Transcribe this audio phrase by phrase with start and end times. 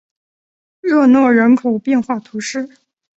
[0.79, 2.67] 热诺人口变化图示